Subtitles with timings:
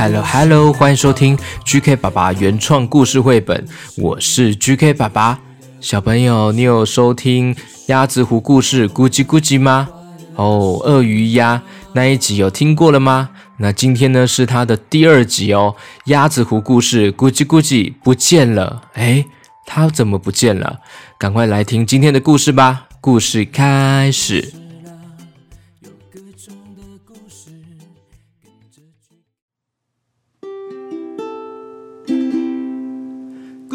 [0.00, 3.66] Hello Hello，欢迎收听 GK 爸爸原创故事绘本，
[3.98, 5.38] 我是 GK 爸爸。
[5.78, 7.54] 小朋友，你有收听
[7.88, 9.90] 鸭子湖故事咕叽咕叽吗？
[10.36, 11.60] 哦，鳄鱼鸭
[11.92, 13.28] 那一集有听过了吗？
[13.58, 15.76] 那今天呢是它的第二集哦。
[16.06, 19.26] 鸭子湖故事咕叽咕叽不见了，诶，
[19.66, 20.78] 它怎么不见了？
[21.18, 22.86] 赶快来听今天的故事吧！
[23.02, 24.59] 故事开始。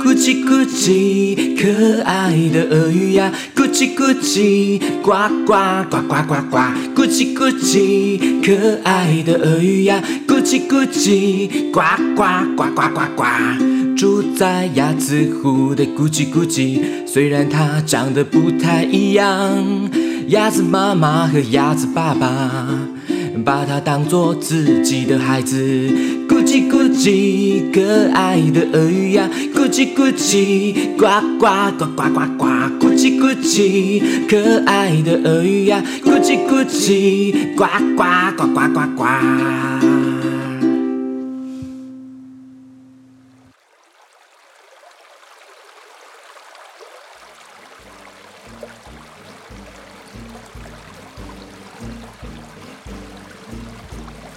[0.05, 3.33] 咕叽咕叽，可爱的鳄鱼呀！
[3.55, 5.13] 咕叽咕叽，呱
[5.47, 6.57] 呱呱呱呱呱！
[6.93, 9.99] 咕叽咕叽，可爱的鳄鱼呀！
[10.27, 11.81] 咕叽咕叽，呱
[12.15, 12.21] 呱
[12.55, 13.25] 呱呱呱呱！
[13.97, 19.89] 住在鸭子湖的咕叽咕叽，虽然它长得不太一样，
[20.27, 22.77] 鸭子妈妈和鸭子爸爸
[23.43, 26.14] 把它当作自己的孩子。
[26.27, 29.29] 咕叽咕叽，可爱的鳄鱼呀！
[29.53, 31.05] 咕叽咕叽，呱
[31.39, 31.45] 呱
[31.77, 32.45] 呱呱呱呱！
[32.79, 35.83] 咕叽咕叽，可爱的鳄鱼呀！
[36.03, 38.03] 咕叽咕叽，呱呱
[38.37, 39.64] 呱呱呱呱！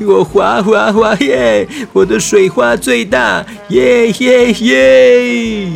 [0.00, 1.66] 我滑滑滑耶！
[1.92, 5.68] 我的水花最大，耶耶耶！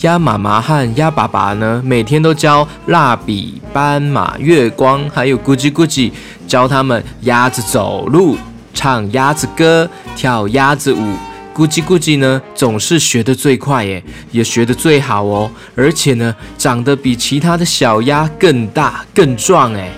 [0.00, 6.12] 鸭妈妈和鸭爸爸呢，每天都教蜡笔、斑马、月光，还有咕叽咕叽，
[6.46, 8.36] 教他们鸭子走路、
[8.74, 11.14] 唱鸭子歌、跳鸭子舞。
[11.54, 19.88] 咕叽咕叽呢，总是学得最快耶，也学得最好哦，而且呢，长得比其他的小鸭更大、更壮哎。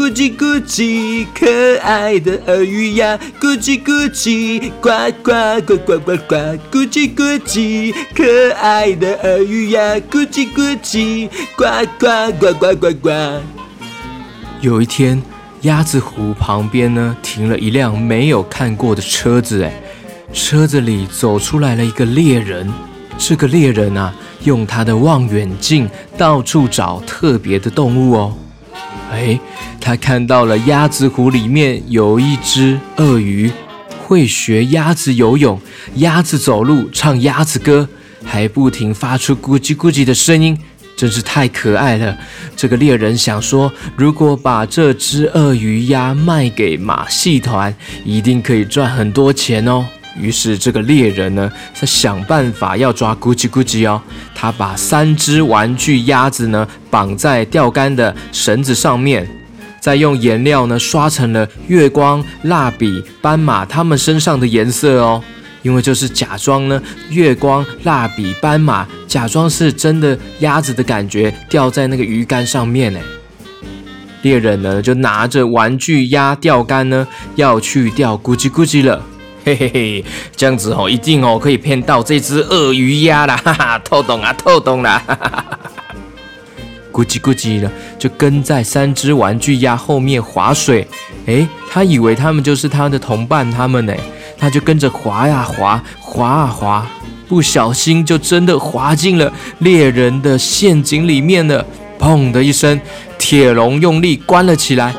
[0.00, 3.20] 咕叽咕叽，可爱的鳄鱼呀！
[3.38, 4.88] 咕叽咕叽，呱
[5.22, 6.34] 呱呱呱呱呱！
[6.72, 9.96] 咕叽咕叽，可爱的鳄鱼呀！
[10.10, 13.10] 咕叽咕叽，呱呱呱呱呱呱！
[14.62, 15.22] 有一天，
[15.60, 19.82] 鸭子湖旁边呢停了一辆没有看过的车子，哎，
[20.32, 22.66] 车子里走出来了一个猎人。
[23.18, 28.34] 这个猎人啊，用他的望远镜到处找特别的动物哦。
[29.10, 29.38] 哎，
[29.80, 33.50] 他看到了鸭子湖里面有一只鳄鱼，
[34.06, 35.60] 会学鸭子游泳、
[35.96, 37.88] 鸭子走路、唱鸭子歌，
[38.24, 40.56] 还不停发出咕叽咕叽的声音，
[40.96, 42.16] 真是太可爱了。
[42.56, 49.84] 这个猎人想说，如果把这只鳄鱼鸭卖给马戏团，一定可以赚很多钱哦。
[50.18, 54.00] 于是这个猎人呢，在想办法要抓咕叽咕叽哦。
[54.34, 59.28] 他把三只玩具鸭子呢绑在钓竿的绳子上面，
[59.80, 65.22] 再用颜料呢刷成了月光、蜡笔、斑马它们身上的颜色哦。
[65.62, 72.98] 因为就是假装呢，月光、蜡笔、斑马，假装是真的鸭子的感觉，吊在那个鱼竿上面呢。
[74.22, 79.04] 猎人呢就拿着玩具鸭钓竿呢，要去钓咕叽咕叽了。
[79.44, 80.04] 嘿嘿嘿，
[80.36, 85.58] 这样子哦，一定哦可以骗到这只鳄鱼鸭啦，哈哈，透懂啊，透懂啦，哈哈哈哈。
[86.92, 90.86] 咕叽咕叽的，就跟在三只玩具鸭后面划水。
[91.26, 93.94] 诶，他以为他们就是他的同伴，他们呢，
[94.36, 96.86] 他就跟着划呀划，划啊划，
[97.28, 101.64] 不小心就真的滑进了猎人的陷阱里面了。
[101.98, 102.80] 砰的一声，
[103.18, 104.94] 铁笼用力关了起来。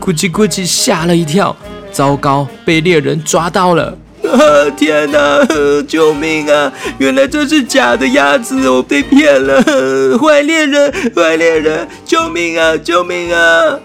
[0.00, 1.54] 咕叽咕叽吓了一跳，
[1.96, 3.96] 糟糕，被猎人抓到了！
[4.22, 4.68] 啊！
[4.76, 5.42] 天哪！
[5.88, 6.70] 救命啊！
[6.98, 9.62] 原来这是假的鸭子，我被骗了！
[10.20, 11.88] 坏猎人，坏猎人！
[12.04, 12.76] 救命啊！
[12.76, 13.78] 救命啊！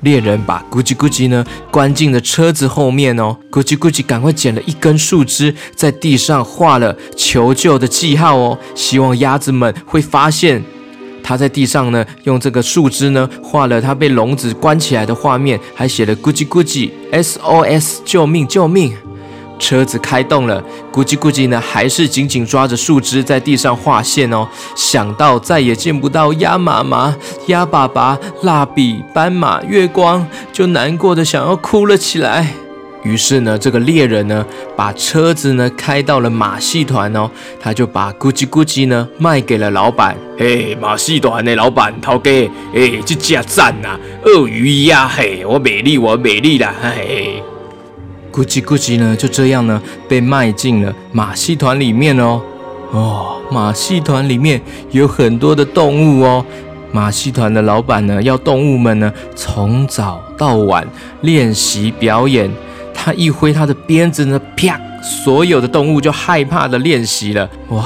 [0.00, 10.62] 猎人把咕叽咕叽呢关进了车子后面哦，咕叽咕叽赶快捡了一根树枝，在地上画了求救的记号哦，希望鸭子们会发现。
[11.22, 18.92] 他在地上呢，用这个树枝呢画了他被笼子关起来的画面，还写了咕叽咕叽 SOS 救命救命。
[19.58, 20.60] 车子开动了，
[20.92, 24.44] 咕叽咕叽呢还是紧紧抓着树枝在地上画线哦。
[24.74, 27.16] 想到再也见不到鸭妈妈、
[27.46, 32.52] 鸭爸爸、蜡笔、斑马、月光，就难过的想要哭了起来。
[33.02, 34.44] 于是呢，这个猎人呢，
[34.76, 37.28] 把车子呢开到了马戏团哦，
[37.60, 40.16] 他就把咕叽咕叽呢卖给了老板。
[40.38, 42.30] 嘿，马戏团的老板，头家，
[42.74, 47.42] 哎，这家赞呐，鳄鱼呀，嘿，我美丽，我美丽啦，嘿。
[48.30, 52.40] 咕叽咕叽呢，就这样呢，被卖进了马戏团里面哦。
[52.92, 54.60] 哦，马戏团里面
[54.92, 56.44] 有很多的动物哦。
[56.92, 60.86] 马戏团的老板呢，要动物们呢，从早到晚
[61.22, 62.50] 练习表演。
[63.04, 67.50] 他一挥他的鞭子呢，啪，所有的动物就害怕的练习了。
[67.70, 67.84] 哇！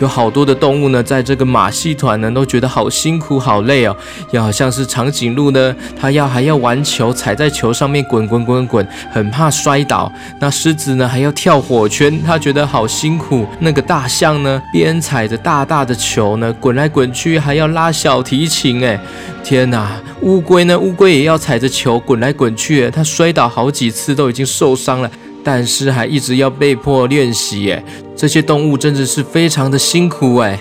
[0.00, 3.96] 有好多的动物呢，在这个马戏团呢，都觉得好辛苦、好累哦。
[4.32, 10.10] 要好像是长颈鹿呢，它要还要玩球，踩在球上面滚滚滚滚，很怕摔倒。
[10.40, 13.46] 那狮子呢，还要跳火圈，它觉得好辛苦。
[13.60, 18.84] 那个大象呢，边踩着大大的球呢，滚来滚去，还要拉小提琴。
[18.84, 18.98] 哎，
[19.44, 20.00] 天哪！
[20.22, 25.10] 乌龟呢，乌龟也要踩着球滚来滚去，它摔倒好几次，都已经受伤了。
[25.42, 27.84] 但是还一直要被迫练习，哎，
[28.16, 30.58] 这些动物真的是非常的辛苦，哎。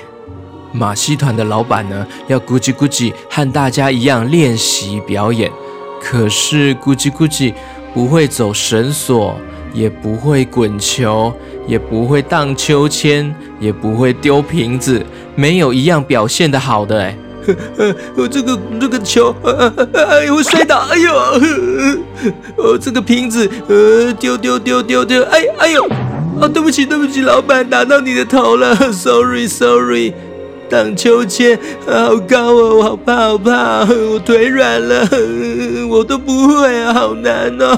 [0.72, 5.52] 马戏团的老板呢，要咕叽咕叽和大家一样练习表演，
[6.00, 7.52] 可是咕叽咕叽
[7.92, 9.36] 不会走绳索，
[9.74, 11.34] 也不会滚球，
[11.66, 15.04] 也不会荡秋千，也不会丢瓶子，
[15.36, 17.18] 没有一样表现的好的，哎。
[17.78, 19.34] 呃，我这个这个球，
[19.94, 21.14] 哎呦，我摔倒，哎呦，
[22.58, 25.84] 呃，这个瓶子，呃，丢丢丢丢丢，哎哎呦，
[26.40, 30.14] 啊，对不起对不起，老板打到你的头了，sorry sorry，
[30.70, 31.58] 荡秋千，
[31.88, 35.08] 好高哦，我好怕好怕，我腿软了，
[35.90, 37.78] 我都不会啊，好难哦。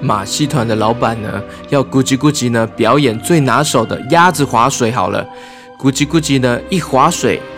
[0.00, 5.24] 马戏团的老板呢，要咕叽咕叽呢表演最拿手的鸭子划水，好了。
[5.78, 7.40] 咕叽咕叽呢，一划水，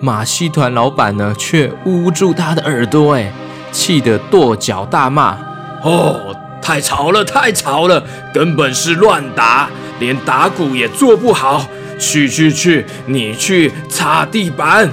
[0.00, 3.30] 马戏团老板呢却捂住他的耳朵，哎，
[3.70, 5.36] 气得跺脚大骂
[5.84, 8.02] ：“哦，太吵了，太吵了，
[8.32, 9.68] 根本是乱打，
[9.98, 11.64] 连打鼓也做不好。
[11.98, 14.90] 去去去，你去擦地板。”“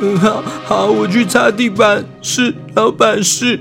[0.00, 2.04] 嗯，好好，我去擦地板。
[2.22, 3.58] ”“是，老板是。”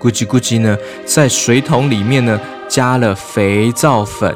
[0.00, 4.34] 咕叽咕叽呢，在水桶里面呢加了肥皂粉。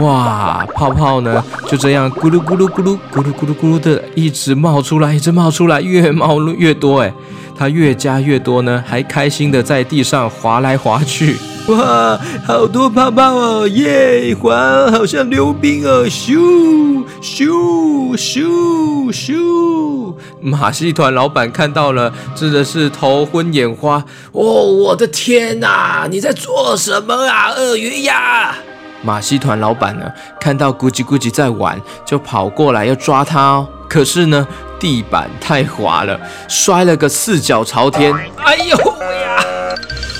[0.00, 7.12] 哇，泡泡呢就这样咕噜咕噜咕噜咕噜咕噜咕噜的一直冒出来，一直冒出来，越冒越多哎！
[7.56, 11.36] 它越加越多呢，还开心的在地上滑来滑去。
[11.68, 14.34] 哇，好多泡泡哦，耶！
[14.34, 20.14] 滑好像溜冰哦，咻咻咻咻！
[20.40, 24.04] 马戏团老板看到了，真的是头昏眼花。
[24.32, 26.08] 哦，我的天哪！
[26.10, 28.56] 你在做什么啊，鳄鱼呀？
[29.04, 33.68] 马戏团老板呢，看到咕叽咕叽在玩，就跑过来要抓他哦。
[33.86, 34.48] 可是呢，
[34.80, 36.18] 地板太滑了，
[36.48, 38.12] 摔了个四脚朝天。
[38.38, 39.44] 哎呦呀！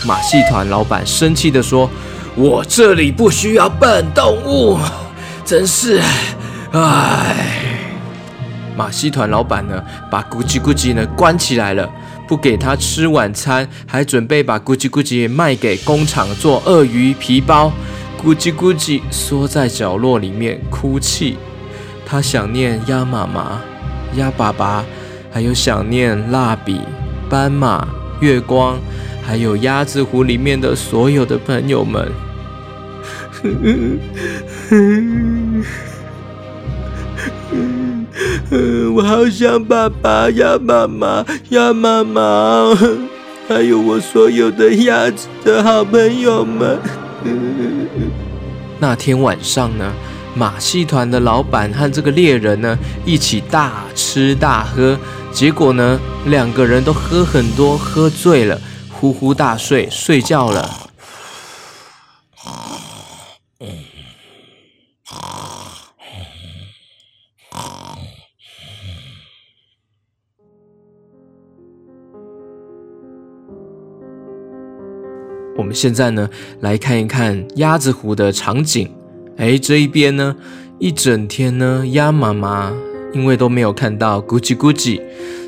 [0.07, 1.89] 马戏团老板生气地说
[2.37, 4.79] ：“我这里不需要笨动物，
[5.47, 6.03] 真是……
[6.73, 7.35] 唉。”
[8.77, 11.89] 马戏团老板呢，把咕叽咕叽呢关起来了，
[12.29, 17.73] 不给他吃晚餐，还准备把咕叽咕叽卖给工厂做鳄鱼皮包。
[18.25, 21.37] 咕叽咕叽缩在角落里面哭泣，
[22.07, 23.61] 他想念鸭妈妈、
[24.17, 24.83] 鸭爸爸，
[25.31, 26.81] 还有想念蜡笔、
[27.29, 27.87] 斑马、
[28.21, 28.79] 月光，
[29.23, 32.11] 还有鸭子湖里面的所有的朋友们。
[38.95, 42.75] 我好想爸爸、鸭妈妈、鸭妈妈，
[43.47, 46.79] 还有我所有的鸭子的好朋友们。
[48.79, 49.93] 那天晚上呢，
[50.35, 54.99] 马戏团的老板和这个猎人呢一起大吃大喝，
[55.33, 60.84] 结果呢两个人都喝很多，喝醉了，呼呼大睡，睡觉了。
[75.65, 76.29] 我们现在呢，
[76.61, 78.87] 来看一看鸭子湖的场景。
[79.39, 80.37] 哎，这一边呢，
[80.79, 82.71] 一整天呢，鸭妈妈
[83.15, 85.01] 因为都没有看到咕叽咕叽，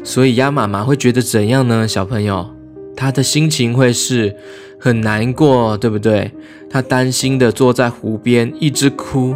[0.02, 1.86] 所以鸭妈妈会觉得怎样呢？
[1.86, 2.48] 小朋友，
[2.96, 4.34] 她的心情会是
[4.80, 6.32] 很难过，对不对？
[6.70, 9.34] 她担心的坐在湖边，一直哭。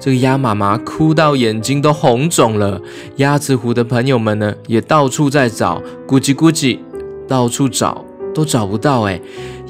[0.00, 2.80] 这个鸭妈妈哭到眼睛都红肿了。
[3.16, 6.78] 鸭子湖的朋友们呢，也到处在找咕叽咕叽，
[7.28, 8.02] 到处找
[8.34, 9.02] 都找不到。
[9.02, 9.20] 哎，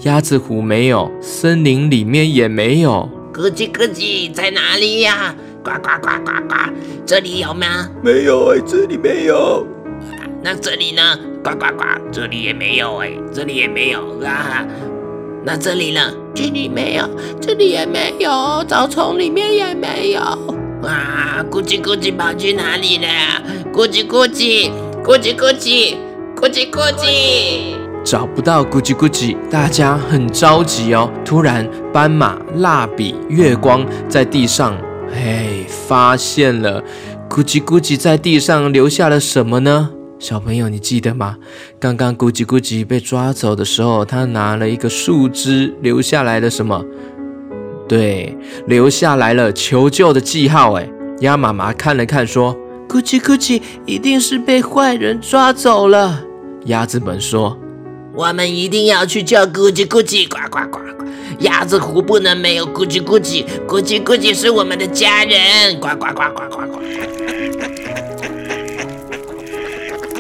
[0.03, 3.09] 鸭子湖没有，森林里面也没有。
[3.33, 5.33] 咕叽咕叽在哪里呀？
[5.63, 6.57] 呱呱呱呱呱，
[7.07, 7.89] 这里有吗？
[8.03, 9.65] 没有哎，这里没有。
[10.43, 11.17] 那这里呢？
[11.45, 14.67] 呱呱呱，这里也没有哎，这里也没有啊。
[15.45, 16.01] 那这里呢？
[16.35, 17.09] 这里没有，
[17.41, 20.21] 这里也没有，草丛里面也没有。
[20.83, 23.07] 啊，咕叽咕叽跑去哪里了？
[23.73, 24.69] 咕叽咕叽，
[25.05, 25.95] 咕叽咕叽，
[26.35, 31.11] 咕叽咕叽，找不到咕叽咕叽，大家很着急哦。
[31.25, 34.77] 突然，斑马、蜡笔、月光在地上，
[35.15, 36.83] 哎，发现了
[37.29, 39.91] 咕叽咕叽在地上留下了什么呢？
[40.19, 41.37] 小朋友，你记得吗？
[41.81, 46.85] 刚刚咕叽咕叽被抓走的时候，他拿了一个树枝，留下来了什么？
[47.89, 50.73] 对，留下来了求救的记号。
[50.75, 50.89] 哎，
[51.21, 52.57] 鸭妈妈看了看，说
[52.89, 56.23] ：“咕叽咕叽一定是被坏人抓走了。”
[56.67, 57.59] 鸭子们说
[58.15, 61.07] ：“我们一定要去叫咕叽咕叽，呱呱呱呱！
[61.41, 66.79] 鸭子湖不能没有咕叽咕叽，咕叽咕叽是我们的家人，呱呱呱呱呱呱！”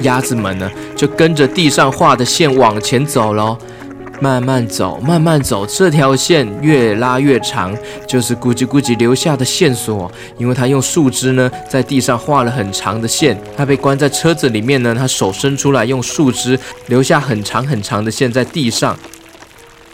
[0.00, 3.58] 鸭子们呢，就跟着地上画的线往前走喽，
[4.22, 7.76] 慢慢走，慢慢走，这条线越拉越长，
[8.06, 10.08] 就是咕叽咕叽留下的线索。
[10.38, 13.36] 因为他用树枝呢，在地上画了很长的线。
[13.56, 18.96] 他被关在车子里面呢，他手伸出来，用树枝留下很长很长的线在地上。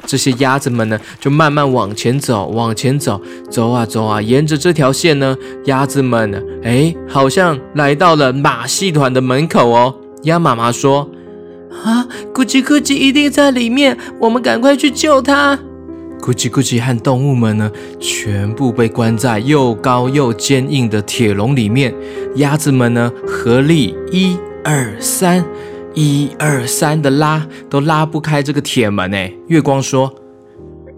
[0.05, 3.19] 这些鸭子们呢，就慢慢往前走，往前走，
[3.51, 9.95] 走啊走啊，沿着这条线呢，鸭子们，哎，好像来到了马戏团的门口哦。
[10.25, 11.09] 鸭妈妈说
[11.85, 15.59] ：“啊，咕叽咕叽一定在里面，我们赶快去救它。”
[16.21, 17.71] 咕叽咕叽和动物们呢，
[18.01, 21.95] 全部被关在又高又坚硬的铁笼里面。
[22.37, 25.45] 鸭子们呢，合力一二三。
[25.95, 29.33] 一二三的拉都拉不开这个铁门哎！
[29.49, 30.15] 月光说：“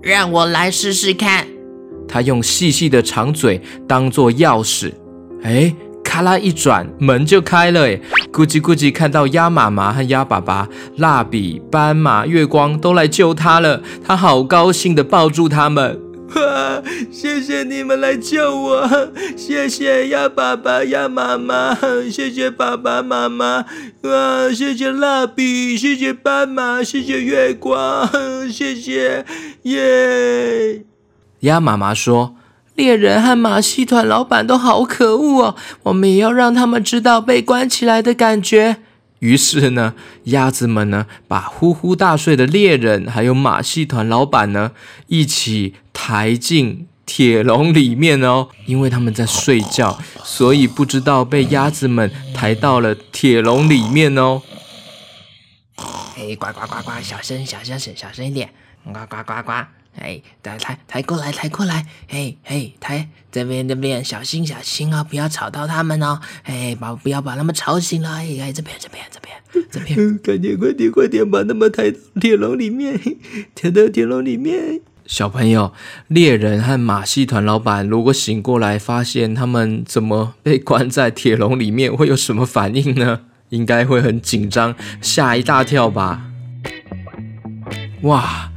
[0.02, 1.46] 让我来试试看。”
[2.06, 4.92] 他用细细的长嘴当做钥匙，
[5.42, 5.74] 哎，
[6.20, 7.98] 咔啦一转，门就开了哎！
[8.30, 15.98] 咕叽咕叽看到鸭妈妈和鸭爸爸、蜡笔、斑马、月光都来救他了，他好高兴的抱住他们。
[16.28, 18.86] 哈， 谢谢你们来救我，
[19.34, 21.74] 谢谢鸭爸爸、鸭妈妈，
[22.12, 23.64] 谢谢爸爸妈妈，
[24.02, 28.06] 啊，谢谢蜡笔，谢谢斑马，谢谢月光，
[28.52, 29.24] 谢谢
[29.62, 30.84] 耶。
[31.40, 32.34] 鸭妈妈说
[32.80, 38.78] ：“猎人和马戏团老板都好可恶哦，我们也要让他们知道被关起来的感觉。”
[39.20, 39.92] 于是呢，
[40.24, 44.72] 鸭子们呢，把呼呼大睡的猎人还有马戏团老板呢，
[45.08, 48.48] 一起抬进铁笼里面哦。
[48.64, 54.40] 因为他们在睡觉，所以不知道被鸭子们抬到了铁笼里面哦。
[56.16, 58.48] 哎，呱呱呱呱，小声，小声，小小声一点，
[58.86, 59.52] 呱呱呱呱。
[59.98, 69.36] 哎，抬抬抬过来，抬过来，嘿嘿，抬这边这边，小心小心哦，不要吵到他们哦，哎，把不要把他们吵醒了，哎哎，这边这边这边
[69.70, 72.98] 这边， 快点快点快点，把他们抬到铁笼里面，
[73.54, 74.80] 抬到铁笼里面。
[75.06, 75.72] 小朋友，
[76.06, 83.22] 猎人和马戏团老板如果醒过来，发现他们怎么被关在铁笼里面，会有什么反应呢？
[83.48, 86.30] 应该会很紧张，吓一大跳吧。
[88.02, 88.49] 哇！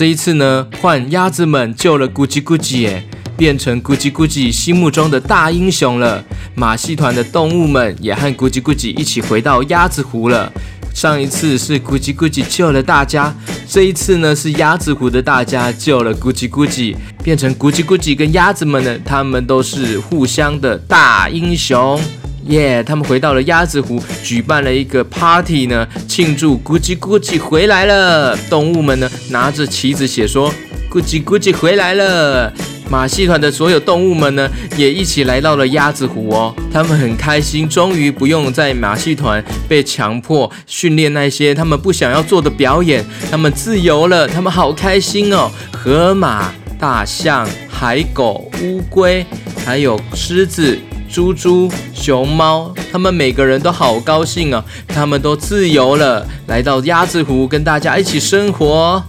[0.00, 3.04] 这一次呢，换鸭子们救了咕叽咕叽，耶，
[3.36, 6.24] 变成咕叽咕叽心目中的大英雄了。
[6.54, 10.50] 马戏团的动物们也和咕叽咕叽一起回到鸭子湖了。
[10.94, 13.30] 上一次是咕叽咕叽救了大家，
[13.68, 22.00] 这一次呢是鸭子湖的大家救了咕叽咕叽，变成咕叽咕叽跟鸭子们呢，他们都是互相的大英雄。
[22.46, 22.82] 耶！
[22.82, 28.36] 他们回到了鸭子湖，举办了一个 party 呢，庆祝咕叽咕叽回来了。
[28.48, 30.52] 动物们呢，拿着旗子写说
[30.90, 32.52] ：“咕叽咕叽回来了。”
[32.90, 36.52] 马戏团的所有动物们呢，也一起来到了鸭子湖哦。
[36.72, 45.48] 他们很开心，终于不用在马戏团被强迫训练那些他们不想要做的表演，他们自由了，他们好开心哦。
[45.70, 49.24] 河马、大象、海狗、乌龟，
[49.64, 50.76] 还有狮子。
[51.12, 54.64] 猪猪、熊猫，他们每个人都好高兴啊！
[54.86, 59.02] 他们都自由了，来到鸭子湖跟大家一起生活，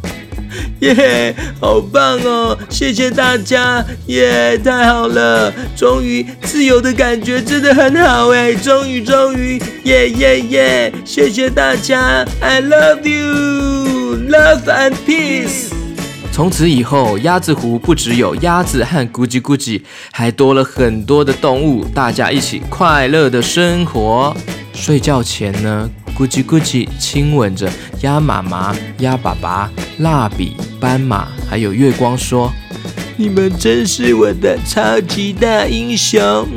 [0.80, 2.58] 耶，好棒哦！
[2.70, 5.54] 谢谢大家，耶，太好了！
[5.76, 8.54] 终于自由的感觉真的很好哎！
[8.56, 10.94] 终于，终于，耶耶耶！
[11.06, 15.81] 谢谢大家，I love you，love and peace。
[16.32, 24.36] 从此以后，鸭子湖不只有鸭子和咕叽咕叽，还多了很多的动物，大家一起快乐的生活。
[24.74, 27.70] 睡觉前呢，咕叽咕叽亲吻着
[28.02, 29.70] 鸭妈妈、鸭爸爸、
[30.00, 32.52] 蜡笔、斑马，还有月光，说
[33.18, 36.48] ：“你们真是我的超级大英雄。”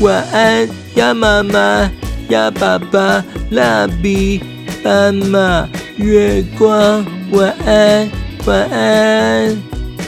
[0.00, 1.90] 晚安，鸭妈妈、
[2.28, 4.40] 鸭爸爸、蜡笔、
[4.82, 8.08] 斑马、月光，晚安。
[8.46, 9.60] 晚安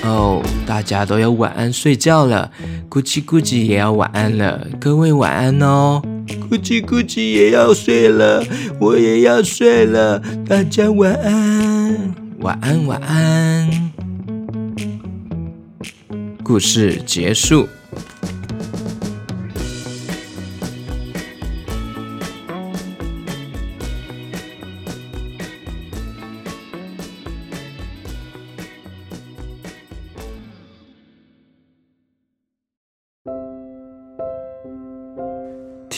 [0.04, 2.52] 哦，大家都要晚安睡觉了。
[2.88, 6.00] 咕叽咕叽也要晚安了，各位晚安哦。
[6.48, 8.44] 咕叽咕叽也要睡了，
[8.78, 13.90] 我也要睡了，大家晚安，晚安，晚安。
[16.44, 17.68] 故事结束。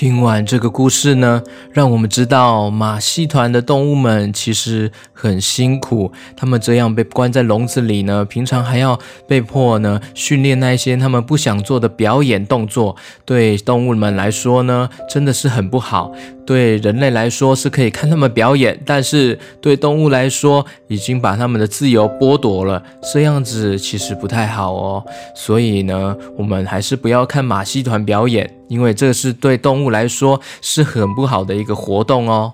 [0.00, 1.42] 听完这个故事呢，
[1.73, 6.11] 让我们知道马戏团的动物们其实很辛苦。
[6.35, 12.96] 他们这样被关在笼子里呢，平常还要被迫呢训练那些他们不想做的表演动作，
[13.27, 16.11] 对动物们来说呢，真的是很不好。
[16.51, 22.83] 对人类来说是可以看他们表演，但是对动物来说已经把他们的自由剥夺了，
[23.13, 25.05] 这样子其实不太好哦。
[25.37, 32.53] 所以呢，我们还是不要看马戏团表演，因为这是对动物来说是很不好的一个活动哦。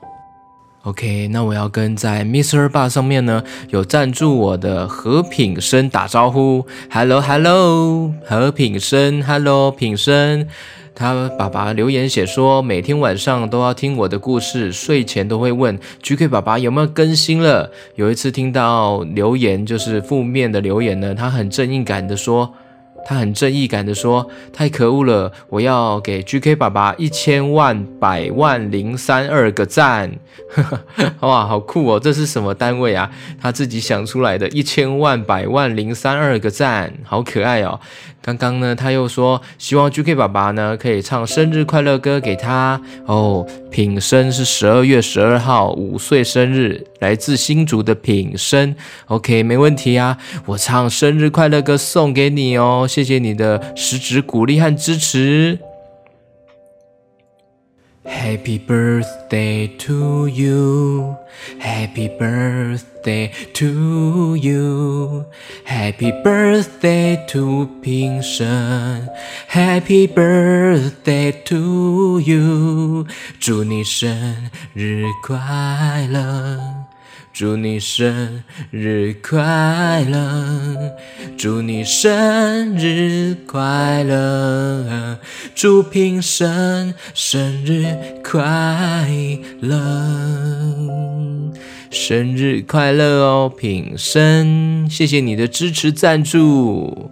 [0.82, 2.68] OK，那我要跟在 Mr.
[2.68, 10.46] b a 上面呢有赞助我的何品生打招呼，Hello Hello，何品生，Hello 品生。
[10.96, 17.70] 他爸爸留言写说，每天晚上都要听我的故事，睡前都会问 GK 爸爸有没有更新了。
[17.96, 22.54] 有一次听到留言就是负面的留言呢，他很正义感的说。
[23.08, 30.10] 他很正义感的说：“太可恶了，我要给 GK 爸爸一千万百万零三二个赞！
[31.22, 32.00] 哇，好酷哦！
[32.00, 33.08] 这是什么单位啊？
[33.40, 37.78] 他自己想出来的，一千万百万零三二个赞，好可爱哦！
[38.26, 43.46] 刚刚呢，他又说希望 GK 爸爸呢可以唱生日快乐歌给他哦。
[43.70, 48.74] 品生是十二月十二号五岁生日，来自新竹的品生。
[49.06, 55.60] OK，没问题啊，我唱生日快乐歌送给你哦。”谢谢你的实质鼓励和支持。
[58.05, 61.15] Happy birthday to you,
[61.59, 65.25] Happy birthday to you,
[65.65, 69.07] Happy birthday to 平生，
[69.47, 73.05] Happy birthday to you，
[73.39, 74.35] 祝你生
[74.73, 76.59] 日快乐。
[77.38, 80.96] 祝你生日快乐！
[81.36, 85.18] 祝你生日快乐！
[85.54, 87.94] 祝平生生日
[88.24, 89.06] 快
[89.60, 89.76] 乐！
[91.90, 94.88] 生日快乐哦，平生！
[94.88, 97.10] 谢谢你的支持赞助。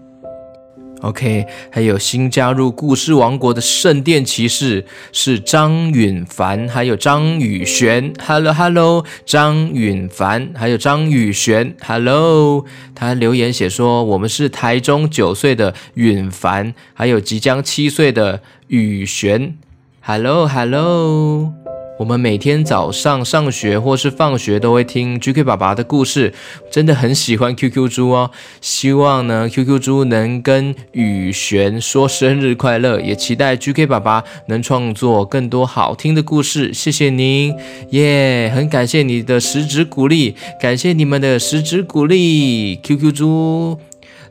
[1.04, 8.14] OK，还有新加入故事王国的圣殿骑士是张允凡，还有张宇璇。
[8.26, 11.76] Hello Hello，张允凡，还有张宇璇。
[11.86, 12.64] Hello，
[12.94, 19.58] 他留言写说我们是台中九岁的允凡，还有即将七岁的宇璇。
[20.00, 21.63] Hello Hello。
[21.96, 26.34] 我们每天早上上学或是放学都会听 GK 爸爸的故事，
[26.70, 28.32] 真的很喜欢 QQ 猪哦。
[28.60, 36.74] 希望呢 QQ 猪能跟雨璇说生日快乐，也期待 GK 爸爸能创作更多好听的故事。
[36.74, 37.54] 谢谢您，
[37.90, 38.50] 耶！
[38.52, 42.74] 很感谢你的实质鼓励，感谢你们的实质鼓励。
[42.76, 43.78] QQ 猪，